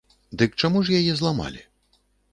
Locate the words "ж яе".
0.87-1.13